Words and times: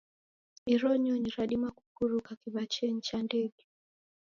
Iro 0.73 0.89
nyonyi 1.03 1.29
radima 1.37 1.69
kupuruka 1.77 2.29
kiwachenyi 2.39 3.01
cha 3.07 3.17
ndege. 3.25 3.63